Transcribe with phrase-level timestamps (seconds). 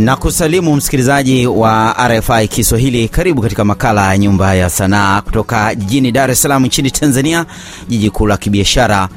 [0.00, 3.08] na kusalimu msikilizaji wa RFI Kiswahili.
[3.08, 7.46] Karibu katika makala ya Nyumba ya Sanaa kutoka jijini Dar es Salaam nchini Tanzania,
[7.88, 9.08] jiji kuu la kibiashara.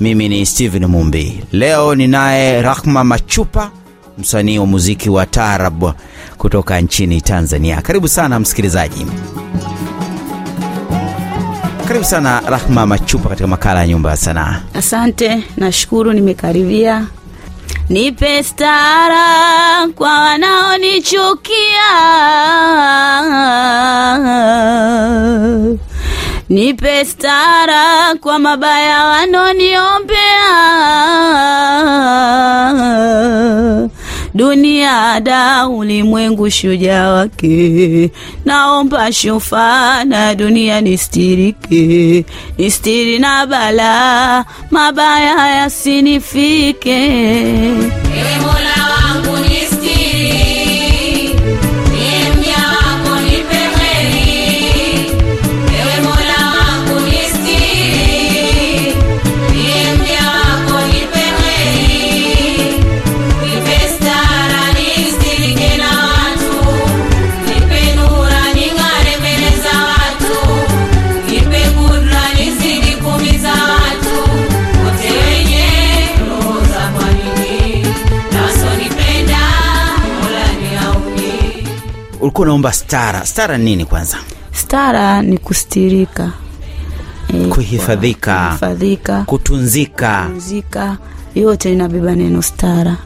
[0.00, 1.44] Mimi ni Steven Mumbi.
[1.52, 3.70] Leo ninaye Rahma Machupa,
[4.18, 5.84] msanii wa muziki wa taarab
[6.38, 7.82] kutoka nchini Tanzania.
[7.82, 9.06] Karibu sana msikilizaji,
[11.88, 14.60] karibu sana Rahma Machupa katika makala ya Nyumba ya Sanaa.
[14.74, 17.06] Asante, nashukuru nimekaribia.
[17.88, 21.92] Nipe stara kwa wanaonichukia,
[26.48, 30.46] nipe stara kwa mabaya wanoniombea.
[34.36, 38.10] Dunia da ulimwengu shujaa wake,
[38.44, 42.24] naomba shufa na dunia nistirike,
[42.58, 46.90] nistiri na bala mabaya yasinifike.
[48.16, 48.44] Ewe
[82.36, 83.26] Ulikuwa unaomba stara.
[83.26, 84.16] Stara nini kwanza?
[84.52, 86.32] Stara ni kustirika,
[87.34, 88.46] e, Kuhifadhika.
[88.48, 90.22] kuhifadhika, Kutunzika.
[90.22, 90.96] kutunzika,
[91.34, 92.96] yote inabeba neno stara.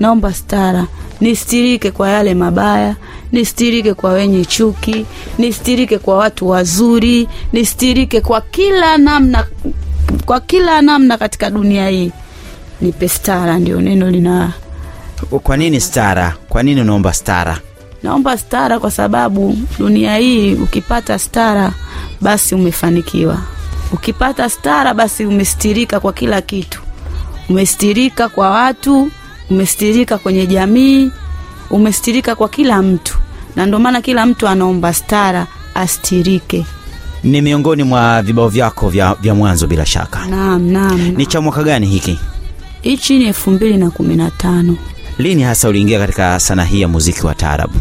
[0.00, 0.86] Naomba stara
[1.20, 2.96] nistirike kwa yale mabaya,
[3.32, 5.06] nistirike kwa wenye chuki,
[5.38, 9.46] nistirike kwa watu wazuri, nistirike kwa kila namna,
[10.26, 12.12] kwa kila namna katika dunia hii.
[12.80, 14.52] Nipe stara, ndio neno lina
[15.42, 16.36] Kwa nini stara?
[16.48, 17.58] Kwa nini unaomba stara?
[18.04, 21.72] Naomba stara kwa sababu dunia hii ukipata stara
[22.20, 23.38] basi umefanikiwa.
[23.92, 26.80] Ukipata stara basi umestirika kwa kila kitu.
[27.48, 29.10] Umestirika kwa watu,
[29.50, 31.10] umestirika kwenye jamii,
[31.70, 33.18] umestirika kwa kila mtu.
[33.56, 36.66] Na ndio maana kila mtu anaomba stara astirike.
[37.22, 40.26] Ni miongoni mwa vibao vyako vya, vya mwanzo bila shaka.
[40.26, 41.00] Naam, naam.
[41.16, 42.18] Ni cha mwaka gani hiki?
[42.82, 44.76] Hichi ni elfu mbili na kumi na tano.
[45.18, 47.74] Lini hasa uliingia katika sanaa hii ya muziki wa taarabu?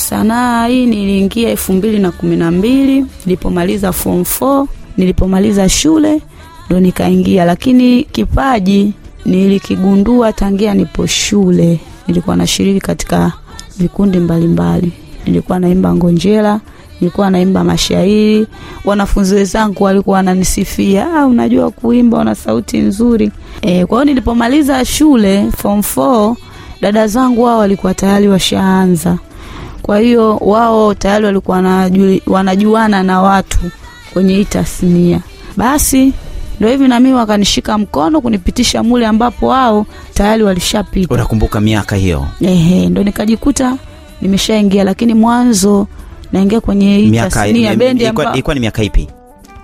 [0.00, 4.66] Sanaa hii niliingia elfu mbili na kumi na mbili nilipomaliza form 4
[4.96, 6.22] nilipomaliza shule
[6.66, 8.92] ndo nikaingia, lakini kipaji
[9.24, 11.80] nilikigundua tangia nipo shule.
[12.08, 13.32] Nilikuwa nashiriki katika
[13.78, 14.92] vikundi mbalimbali,
[15.26, 16.60] nilikuwa naimba ngonjera,
[17.00, 18.46] nilikuwa naimba mashairi.
[18.84, 23.30] Wanafunzi wenzangu walikuwa wananisifia, ah, unajua kuimba, una sauti nzuri.
[23.62, 26.34] E, kwa hiyo nilipomaliza shule form 4
[26.80, 29.18] dada zangu wao walikuwa tayari washaanza
[29.82, 33.58] kwa hiyo wao tayari walikuwa wanaju- wanajuana na watu
[34.12, 35.20] kwenye hii tasnia.
[35.56, 36.12] Basi
[36.56, 41.14] ndio hivi na mimi wakanishika mkono kunipitisha mule ambapo wao tayari walishapita.
[41.14, 42.26] Unakumbuka miaka hiyo?
[42.40, 43.76] Ehe, ndo nikajikuta
[44.22, 45.86] nimeshaingia, lakini mwanzo
[46.32, 49.08] naingia kwenye hii tasnia bendi ilikuwa ni miaka ipi?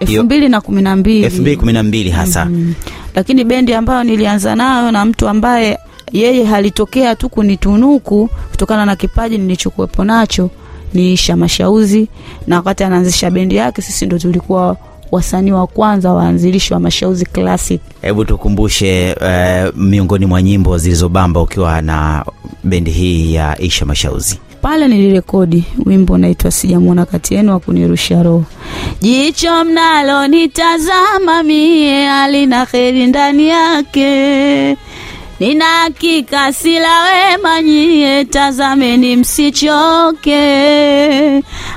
[0.01, 2.45] elfu mbili na kumi na mbili 2012 hasa.
[2.45, 2.75] Mm.
[3.15, 5.79] Lakini bendi ambayo nilianza nayo na mtu ambaye
[6.13, 10.51] yeye halitokea tu kunitunuku kutokana na kipaji nilichokuwepo nacho
[10.95, 12.09] ni Isha Mashauzi,
[12.47, 14.77] na wakati anaanzisha bendi yake sisi ndo tulikuwa
[15.13, 17.81] wasanii wa kwanza waanzilishi wa Mashauzi Classic.
[18.03, 22.25] Hebu tukumbushe eh, miongoni mwa nyimbo zilizobamba ukiwa na
[22.65, 24.39] bendi hii ya Isha Mashauzi.
[24.63, 28.45] Pale nilirekodi wimbo unaitwa sijamwona kati yenu wa kunirusha roho.
[29.01, 34.77] Jicho mnalo nitazama mie alina heri ndani yake,
[35.41, 40.43] nina hakika sila wema nyie, tazameni msichoke.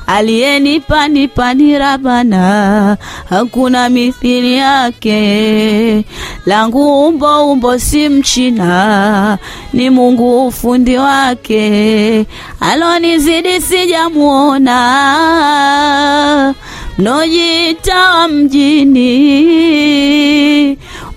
[0.08, 2.98] Aliyenipa nipa ni Rabana,
[3.30, 6.06] hakuna mithili yake.
[6.46, 9.38] Langu umbo umbo si Mchina,
[9.74, 12.26] ni Mungu ufundi wake.
[12.60, 14.76] Alonizidi sijamuona,
[16.98, 19.00] mnojita wa mjini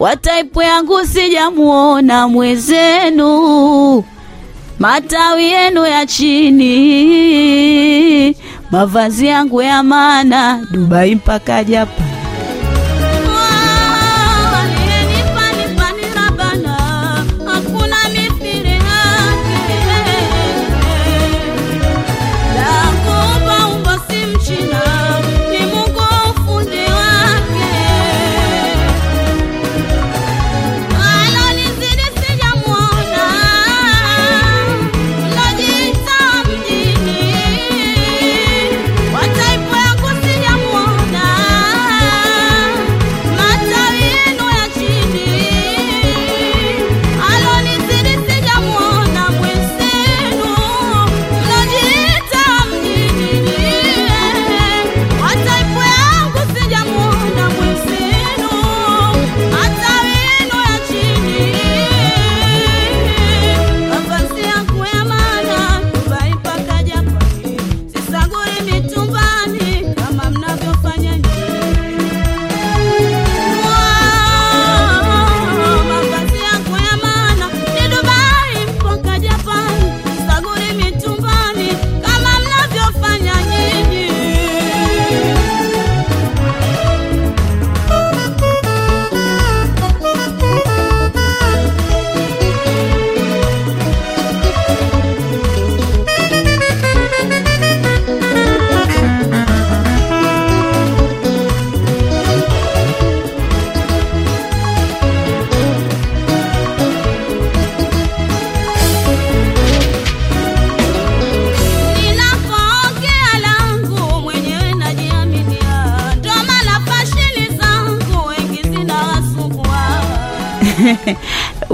[0.02, 4.04] wa taipu yangu sijamuona mwezenu,
[4.78, 6.76] matawi yenu ya chini,
[8.70, 12.06] mavazi yangu ya maana, Dubai mpaka Japan.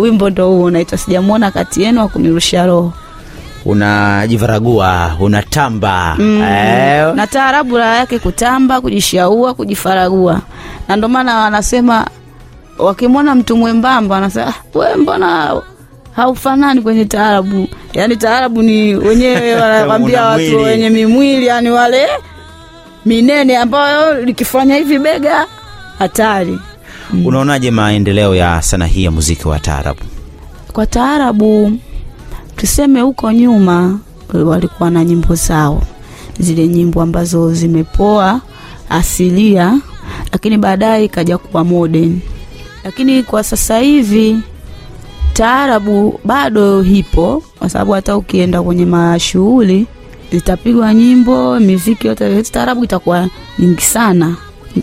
[0.09, 2.93] Wimbo ndo huo unaitwa sijamwona kati yenu akunirusha roho.
[3.65, 6.17] Unajivaragua unatamba.
[6.21, 10.41] Eh, na taarabu raha yake kutamba kujishaua kujifaragua.
[10.89, 12.07] Na ndio maana wanasema
[12.79, 15.61] wakimwona mtu mwembamba wanasema "Ah, we mbona
[16.17, 17.69] haufanani kwenye taarabu?
[17.93, 22.07] Yaani taarabu ni wenyewe wanakwambia watu wenye mimwili yani wale
[23.07, 25.47] minene ambayo likifanya hivi bega
[25.99, 26.59] hatari
[27.25, 30.01] unaonaje maendeleo ya sanaa hii ya muziki wa taarabu?
[30.73, 31.73] Kwa taarabu
[32.57, 33.99] tuseme huko nyuma
[34.35, 35.83] walikuwa na nyimbo zao.
[36.39, 38.41] Zile nyimbo ambazo zimepoa
[38.91, 39.79] asilia
[40.33, 42.21] lakini baadaye ikaja kuwa modern.
[42.85, 44.37] Lakini kwa sasa hivi
[45.33, 49.87] taarabu bado hipo kwa sababu hata ukienda kwenye mashughuli
[50.33, 53.29] zitapigwa nyimbo miziki yote taarabu itakuwa
[53.59, 54.37] nyingi sana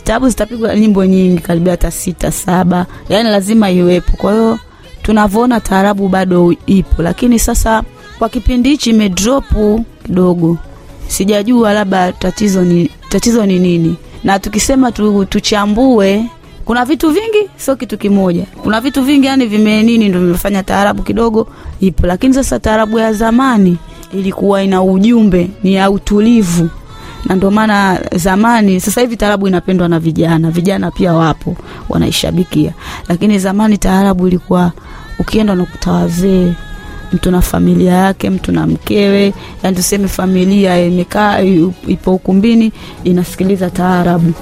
[0.04, 2.86] taarabu zitapigwa nyimbo nyingi karibia hata sita saba.
[3.10, 4.18] Yani lazima iwepo.
[4.18, 4.60] Kwa hiyo
[5.02, 7.04] tunavyoona taarabu bado ipo.
[7.04, 7.84] Lakini sasa
[8.20, 10.58] kwa kipindi hichi imedropu kidogo.
[11.08, 13.96] Sijajua labda tatizo ni tatizo ni nini.
[14.24, 16.26] Na tukisema tu, tuchambue
[16.66, 18.46] kuna vitu vingi sio kitu kimoja.
[18.64, 21.48] Kuna vitu vingi yani vime nini ndo vimefanya taarabu kidogo
[21.82, 22.08] ipo.
[22.08, 23.78] Lakini sasa taarabu ya zamani
[24.14, 26.70] ilikuwa ina ujumbe ni ya utulivu
[27.26, 30.52] na ndio maana zamani sasa hivi taarabu inapendwa na vijana.
[30.52, 31.56] Vijana pia wapo
[31.90, 32.72] wanaishabikia.
[33.10, 34.72] Lakini zamani taarabu ilikuwa
[35.20, 36.54] ukienda unakuta wazee
[37.14, 39.34] mtu na familia yake mtu na mkewe.
[39.64, 41.42] Yani tuseme familia imekaa
[41.88, 42.72] ipo ukumbini
[43.04, 44.34] inasikiliza taarabu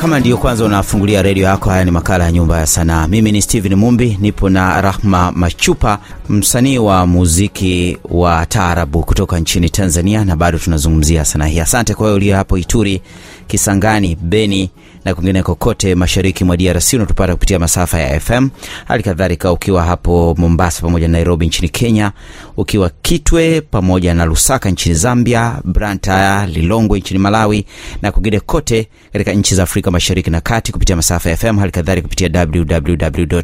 [0.00, 3.06] kama ndiyo kwanza unafungulia redio yako haya ni makala ya nyumba ya sanaa.
[3.08, 5.98] Mimi ni steven mumbi nipo na rahma machupa
[6.28, 11.60] msanii wa muziki wa taarabu kutoka nchini tanzania na bado tunazungumzia sanaa hii.
[11.60, 13.02] Asante kwa wewe uliyo hapo ituri
[13.46, 14.70] kisangani beni
[15.08, 18.48] na kwingine kokote mashariki mwa drc unatupata kupitia masafa ya fm
[18.88, 22.12] hali kadhalika ukiwa hapo mombasa pamoja na nairobi nchini kenya
[22.56, 27.66] ukiwa kitwe pamoja na lusaka nchini zambia branta lilongwe nchini malawi
[28.02, 31.72] na kwingine kote katika nchi za afrika mashariki na kati kupitia masafa ya fm hali
[31.72, 33.40] kadhalika kupitia www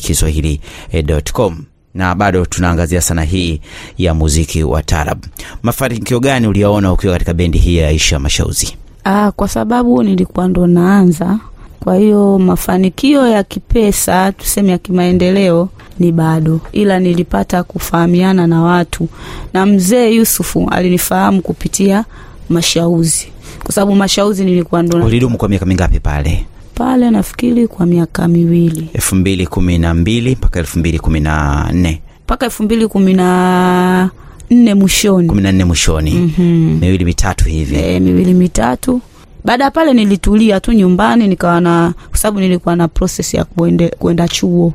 [0.00, 3.60] kiswahili.com na bado tunaangazia sana hii
[3.98, 5.24] ya muziki wa tarab
[5.62, 8.76] mafanikio gani uliyaona ukiwa katika bendi hii ya aisha mashauzi
[9.08, 11.38] Ah, kwa sababu nilikuwa ndo naanza,
[11.80, 19.08] kwa hiyo mafanikio ya kipesa tuseme ya kimaendeleo ni bado, ila nilipata kufahamiana na watu,
[19.52, 22.04] na mzee Yusufu alinifahamu kupitia
[22.48, 23.28] Mashauzi,
[23.64, 26.46] kwa sababu Mashauzi nilikuwa ndo ulidumu kwa miaka mingapi pale?
[26.74, 28.88] Pale, nafikiri kwa miaka miwili.
[28.92, 32.00] Elfu mbili kumi na mbili mpaka elfu mbili kumi na nne.
[32.24, 34.10] Mpaka elfu mbili kumi na
[34.50, 35.28] nne mwishoni.
[35.28, 36.10] Kumi na nne mwishoni.
[36.14, 36.78] Mhm.
[36.80, 37.76] miwili mitatu hivi.
[37.76, 39.00] E, miwili mitatu.
[39.44, 43.88] Baada ya pale nilitulia tu nyumbani nikawa na kwa sababu nilikuwa na proses ya kuende,
[43.88, 44.72] kuenda chuo.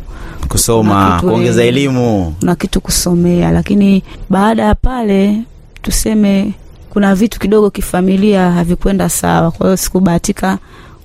[0.48, 2.36] Kusoma kuongeza eh, elimu.
[2.42, 3.52] na kitu kusomea.
[3.52, 5.38] Lakini baada ya pale
[5.82, 6.54] tuseme
[6.90, 9.52] kuna vitu kidogo kifamilia havikwenda sawa.
[9.52, 10.58] Kwa hiyo sikubahatika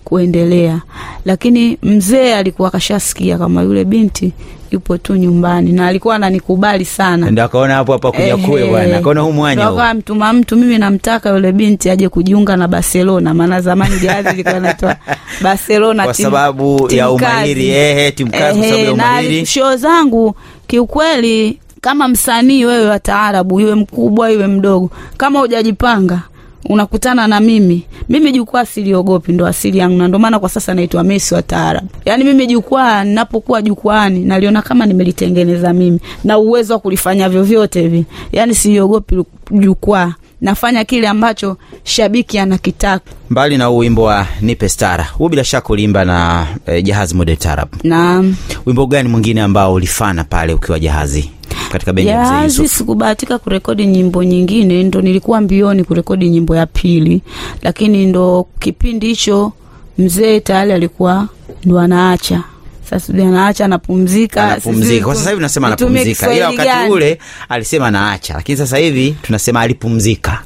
[0.07, 0.81] kuendelea.
[1.25, 4.33] Lakini mzee alikuwa kashasikia kama yule binti
[4.71, 7.31] yupo tu nyumbani na alikuwa ananikubali sana.
[7.31, 8.67] Ndio akaona hapo hapa kuja Ehe.
[8.71, 13.35] bwana akaona huu mwanya akawa mtuma mtu mimi namtaka yule binti aje kujiunga na barcelona
[13.35, 14.97] maana zamani jahazi ilikuwa inaitwa
[15.43, 19.47] barcelona kwa sababu ya umahiri ehe timkazi kwa sababu ya umahiri.
[19.47, 20.35] show zangu
[20.67, 26.21] kiukweli kama msanii wewe wa taarabu iwe mkubwa iwe mdogo kama hujajipanga
[26.69, 27.83] unakutana na mimi.
[28.09, 31.89] Mimi jukwaa siliogopi ndo asili yangu na ndo maana kwa sasa naitwa Messi wa taarabu
[32.05, 38.05] Yani mimi jukwaa ninapokuwa jukwaani naliona kama nimelitengeneza mimi na uwezo wa kulifanya vyovyote hivi.
[38.33, 40.15] Yani siliogopi jukwaa.
[40.41, 43.11] Nafanya kile ambacho shabiki anakitaka.
[43.31, 47.37] Mbali na huu wimbo wa nipe stara huu bila shaka uliimba na eh, jahazi model
[47.37, 48.37] tarab Naam.
[48.67, 51.31] wimbo gani mwingine ambao ulifana pale ukiwa jahazi
[51.73, 56.67] katika bendi ya mzee Yusuf sikubahatika kurekodi nyimbo nyingine ndo nilikuwa mbioni kurekodi nyimbo ya
[56.67, 57.23] pili
[57.63, 59.53] lakini ndo kipindi hicho
[59.99, 61.29] mzee tayari alikuwa
[61.65, 62.43] ndo anaacha.
[62.91, 65.05] Sasa anaacha anapumzika anapumzika.
[65.05, 66.35] Kwa sasa hivi tunasema anapumzika.
[66.35, 67.19] Ila wakati ule
[67.49, 70.43] alisema naacha lakini sasa hivi tunasema alipumzika.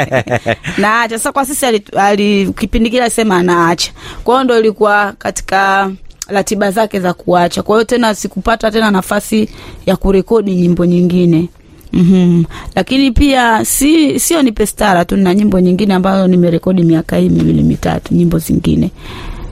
[0.78, 1.18] Naacha.
[1.18, 3.92] Sasa kwa sisi ali, ali, kipindi kile alisema anaacha.
[4.24, 5.90] Kwa hiyo ndo ilikuwa katika
[6.28, 7.62] ratiba zake za kuacha.
[7.62, 9.48] Kwa hiyo tena sikupata tena nafasi
[9.86, 11.48] ya kurekodi nyimbo nyingine.
[11.92, 12.44] Mm-hmm.
[12.74, 17.62] lakini pia si sio nipe stara tu na nyimbo nyingine ambazo nimerekodi miaka hii miwili
[17.62, 18.90] mitatu nyimbo zingine.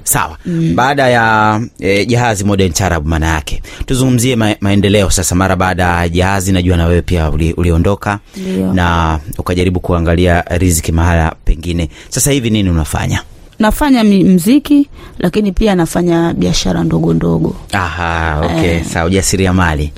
[0.04, 0.38] Sawa.
[0.46, 0.72] Mm.
[0.76, 3.62] baada ya eh, jahazi modern tarab maana yake.
[3.86, 8.18] Tuzungumzie ma, maendeleo sasa mara baada ya jahazi najua na wewe pia uli, uliondoka.
[8.36, 8.72] Ndio.
[8.74, 11.88] na ukajaribu kuangalia riziki mahala pengine.
[12.08, 13.22] Sasa hivi nini unafanya
[13.58, 18.70] nafanya mziki lakini pia nafanya biashara ndogo ndogo Aha, okay.
[18.70, 18.84] Eh.
[18.84, 19.92] Sawa, ujasiriamali.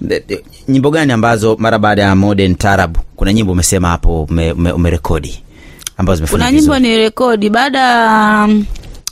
[0.00, 4.72] De- Nyimbo gani ambazo mara baada ya Modern Tarab kuna nyimbo umesema hapo ume- ume-
[4.72, 5.42] umerekodi
[5.96, 8.48] ambazo zimefanya kuna nyimbo ni rekodi baada ya-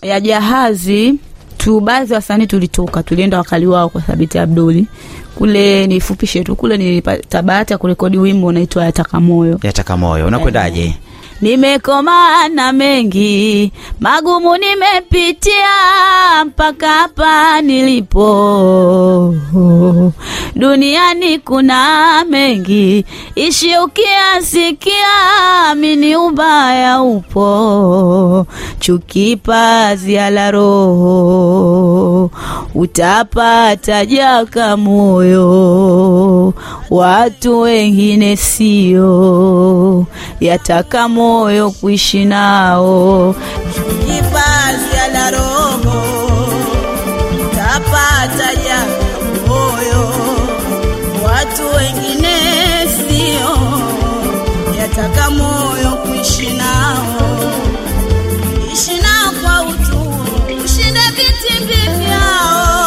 [0.03, 1.15] ya jahazi
[1.59, 4.87] tu baadhi wasanii tulitoka tulienda wakali wao kwa thabiti abduli
[5.35, 10.27] kule nifupishe tu kule nilipata bahati ya kurekodi wimbo unaitwa yataka moyo Yataka moyo.
[10.27, 10.95] Unakwendaje?
[11.43, 15.65] Nimekoma na mengi magumu nimepitia
[16.47, 19.35] mpaka hapa nilipo.
[20.57, 23.05] Duniani kuna mengi,
[23.35, 28.47] ishi ukiasikia, mini ubaya upo,
[28.81, 32.31] chuki pazia la roho,
[32.75, 36.55] utapata jaka moyo,
[36.91, 40.07] watu wengine sio,
[40.41, 43.35] yataka moyo kuishi nao,
[51.25, 52.37] watu wengine
[52.97, 53.53] sio,
[54.79, 57.53] yataka moyo kuishi nao.
[58.73, 60.01] Ishi nao kwa utu,
[60.65, 62.80] ushinde vitimbi vyao.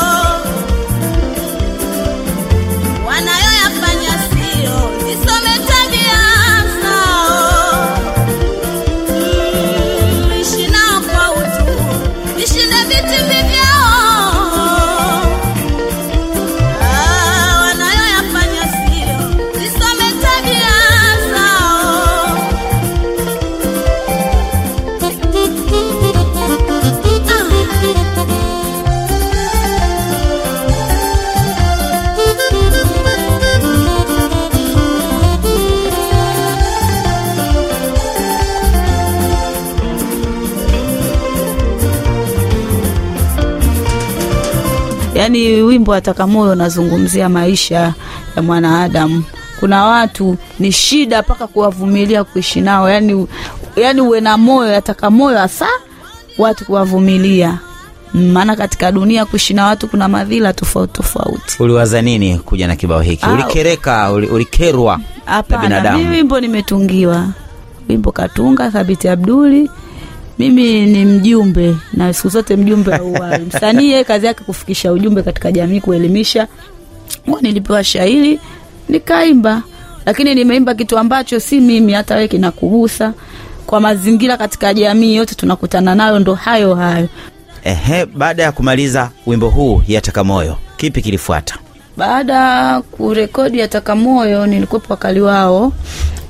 [45.74, 47.94] Wimbo wa Takamoyo unazungumzia maisha
[48.36, 49.24] ya mwanadamu.
[49.60, 53.28] Kuna watu ni shida mpaka kuwavumilia kuishi nao, yani,
[53.76, 55.68] yani uwe na moyo ya moyo hasa
[56.38, 57.60] watu kuwavumilia,
[58.16, 61.56] Mm, maana katika dunia kuishi na watu kuna madhila tofauti tofauti.
[61.64, 63.26] Uliwaza nini kuja na kibao hiki?
[63.30, 65.00] Ulikereka, ulikerwa
[65.50, 65.98] na binadamu?
[65.98, 67.28] mimi wimbo nimetungiwa,
[67.90, 69.70] wimbo katunga Thabiti Abduli.
[70.40, 73.40] Mimi ni mjumbe na siku zote mjumbe wa uhai.
[73.42, 76.48] Msanii yeye kazi yake kufikisha ujumbe katika jamii, kuelimisha.
[77.42, 78.40] Nilipewa shairi
[78.90, 79.62] nikaimba,
[80.06, 83.14] lakini nimeimba kitu ambacho si mimi, hata wewe kinakugusa
[83.66, 87.08] kwa mazingira katika jamii yote tunakutana nayo, ndo hayo hayo.
[87.64, 91.56] Ehe, baada ya kumaliza wimbo huu Yataka moyo, kipi kilifuata?
[91.98, 95.74] Baada ya kurekodi Yataka Moyo nilikuwepo wakali wao.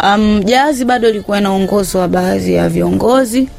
[0.04, 3.50] Um, jazi bado ilikuwa inaongozwa baadhi ya viongozi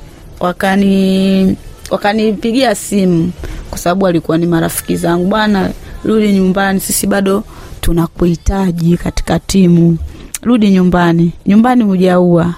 [0.44, 1.56] wakani
[1.90, 3.32] wakanipigia simu
[3.70, 5.70] kwa sababu walikuwa ni marafiki zangu, bwana,
[6.04, 7.44] rudi nyumbani, sisi bado
[7.80, 9.98] tunakuhitaji katika timu,
[10.42, 12.54] rudi nyumbani, nyumbani hujaua,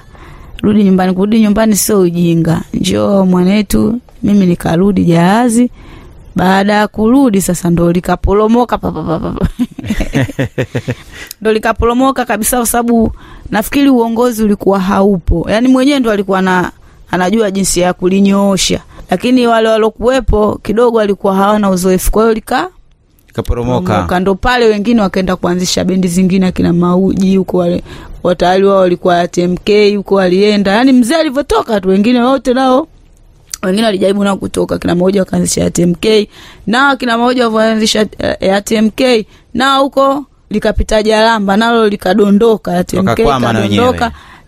[0.62, 1.12] rudi nyumbani.
[1.12, 4.00] Kurudi nyumbani sio ujinga, njoo mwanetu.
[4.22, 5.70] Mimi nikarudi jahazi
[6.36, 9.48] baada ya kurudi sasa ndo likaporomoka pa, pa, pa, pa, pa.
[11.40, 13.12] ndo likaporomoka kabisa, kwa sababu
[13.50, 16.72] nafikiri uongozi ulikuwa haupo, yaani mwenyewe ndo alikuwa na
[17.10, 22.68] anajua jinsi ya kulinyoosha, lakini wale walokuwepo kidogo walikuwa hawana uzoefu, kwa hiyo lika
[23.32, 23.86] Kaporomoka.
[23.86, 24.20] poromoka.
[24.20, 27.82] ndo pale wengine wakaenda kuanzisha bendi zingine, akina Mauji huko wale
[28.22, 32.86] watayari wao walikuwa TMK huko walienda, yani mzee alivyotoka tu, wengine wote nao
[33.62, 36.06] wengine walijaribu nao kutoka, kina moja wakaanzisha TMK
[36.66, 38.06] nao kina moja walivyoanzisha
[38.40, 39.00] uh, TMK
[39.54, 43.52] nao huko likapita Jalamba nalo likadondoka, TMK Wakakwama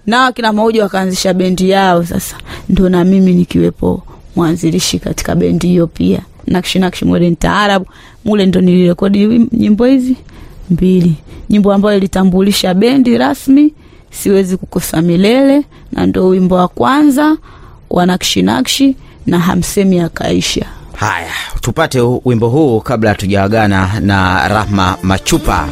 [0.08, 0.52] na wenyewe.
[0.52, 2.04] Mauja wakaanzisha bendi yao.
[2.06, 2.36] Sasa
[2.68, 4.02] ndo na mimi nikiwepo
[4.36, 7.84] mwanzilishi katika bendi hiyo pia, nakshi nakshi modern Taarab.
[8.24, 10.16] mule ndo nilirekodi nyimbo hizi
[10.70, 11.14] mbili,
[11.50, 13.72] nyimbo ambayo ilitambulisha bendi rasmi,
[14.10, 15.62] siwezi kukosa milele,
[15.92, 17.36] na ndo wimbo wa kwanza
[17.90, 18.96] wa nakshi nakshi
[19.26, 20.66] na hamsemi akaisha.
[20.96, 25.68] Haya, tupate wimbo huu kabla hatujaagana na Rahma Machupa.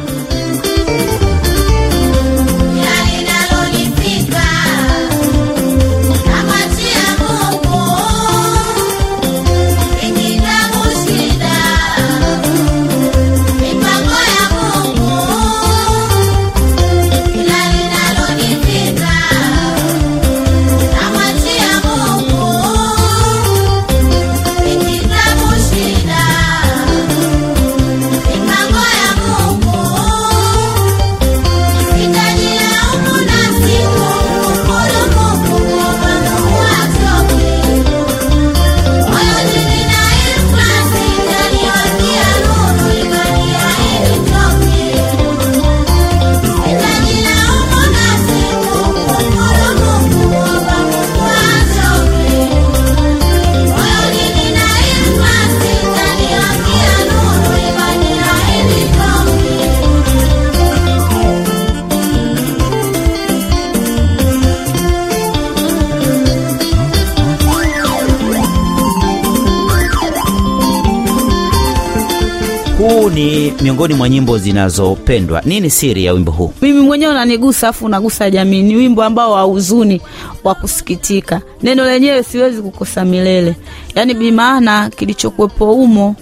[73.17, 75.41] Ni miongoni mwa nyimbo zinazopendwa.
[75.45, 76.53] Nini siri ya wimbo huu?
[76.61, 78.63] mimi mwenyewe unanigusa afu unagusa jamii.
[78.63, 80.01] Ni wimbo ambao wa huzuni
[80.43, 81.41] wa kusikitika.
[81.63, 83.55] Neno lenyewe siwezi kukosa milele.
[83.95, 86.15] Yaani bimaana kilichokuwepo humo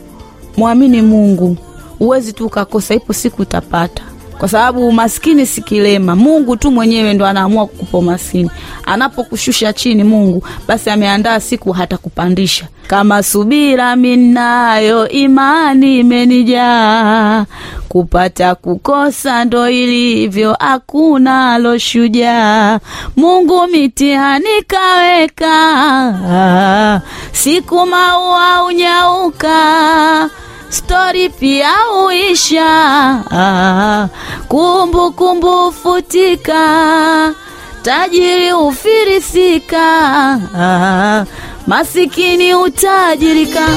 [0.57, 1.57] mwamini mungu.
[1.99, 4.03] Huwezi tu ukakosa ipo siku utapata
[4.37, 6.15] kwa sababu umaskini si kilema.
[6.15, 8.51] Mungu tu mwenyewe ndo anaamua kukupa umaskini.
[8.85, 12.65] Anapokushusha chini mungu basi ameandaa siku hata kupandisha.
[12.87, 17.45] Kama subira minayo imani imenijaa.
[17.89, 22.79] Kupata kukosa ndo ilivyo hakuna aloshujaa
[23.15, 25.55] mungu mitihani kaweka.
[27.31, 30.29] Siku maua unyauka
[30.75, 31.71] stori pia
[32.05, 32.69] uisha
[34.47, 37.33] kumbukumbu kumbu futika
[37.83, 39.85] tajiri ufirisika
[41.67, 43.67] masikini utajirika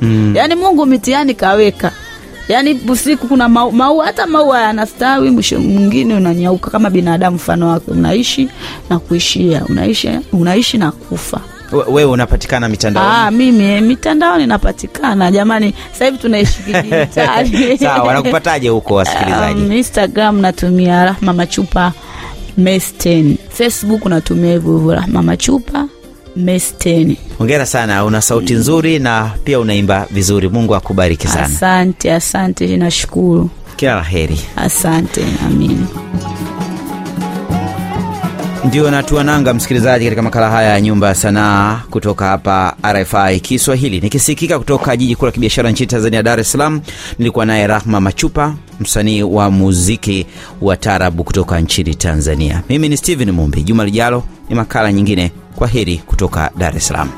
[0.00, 0.36] sikia mm.
[0.36, 1.92] yaani mungu mitihani kaweka.
[2.48, 7.90] Yaani usiku kuna mau- maua hata maua yanastawi mwisho mwingine unanyauka kama binadamu mfano wake
[7.90, 8.48] unaishi
[8.90, 9.64] na kuishia.
[9.68, 11.40] Unaishi, unaishi na kufa.
[11.72, 13.08] Wewe unapatikana mitandaoni?
[13.12, 15.30] Ah, mimi eh, mitandaoni napatikana.
[15.30, 19.60] Jamani sasa hivi tunaishi kidijitali Sawa, wanakupataje huko wasikilizaji?
[19.62, 21.92] Um, instagram natumia rahma machupa
[22.58, 25.88] mes10 facebook natumia hivyo hivyo rahma machupa
[26.36, 30.48] mes10 Hongera sana, una sauti nzuri na pia unaimba vizuri.
[30.48, 34.40] Mungu akubariki sana, asante asante nashukuru kila la heri.
[34.56, 35.86] asante amini
[38.64, 44.00] Ndio natua nanga msikilizaji, katika makala haya ya nyumba ya sanaa kutoka hapa RFI Kiswahili,
[44.00, 46.80] nikisikika kutoka jiji kuu la kibiashara nchini Tanzania, Dar es Salaam.
[47.18, 50.26] Nilikuwa naye Rahma Machupa, msanii wa muziki
[50.60, 52.62] wa tarabu kutoka nchini Tanzania.
[52.68, 53.62] Mimi ni Steven Mumbi.
[53.62, 55.32] Juma lijalo ni makala nyingine.
[55.56, 57.08] Kwa heri kutoka Dar es Salaam.